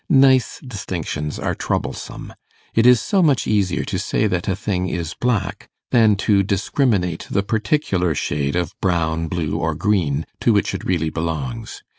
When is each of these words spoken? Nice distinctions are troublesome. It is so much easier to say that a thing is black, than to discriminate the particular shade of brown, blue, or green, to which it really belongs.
Nice 0.09 0.59
distinctions 0.65 1.37
are 1.37 1.53
troublesome. 1.53 2.33
It 2.73 2.87
is 2.87 2.99
so 2.99 3.21
much 3.21 3.45
easier 3.45 3.83
to 3.83 3.99
say 3.99 4.25
that 4.25 4.47
a 4.47 4.55
thing 4.55 4.89
is 4.89 5.13
black, 5.13 5.69
than 5.91 6.15
to 6.25 6.41
discriminate 6.41 7.27
the 7.29 7.43
particular 7.43 8.15
shade 8.15 8.55
of 8.55 8.73
brown, 8.81 9.27
blue, 9.27 9.57
or 9.59 9.75
green, 9.75 10.25
to 10.39 10.53
which 10.53 10.73
it 10.73 10.83
really 10.85 11.11
belongs. 11.11 11.83